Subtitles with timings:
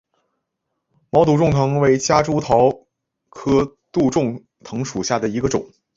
[1.11, 2.71] 毛杜仲藤为夹竹桃
[3.29, 5.71] 科杜仲藤属下的一个种。